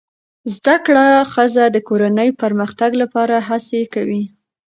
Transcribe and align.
زده 0.55 0.75
کړه 0.85 1.05
ښځه 1.33 1.63
د 1.75 1.77
کورنۍ 1.87 2.29
پرمختګ 2.41 2.91
لپاره 3.01 3.35
هڅې 3.47 3.81
کوي 3.93 4.23